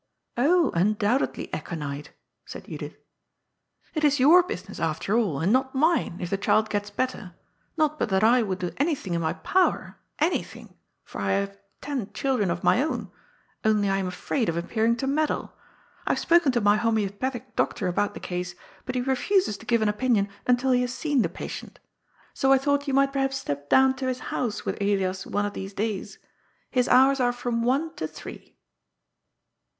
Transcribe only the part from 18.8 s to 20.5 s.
but he refuses to give an opinion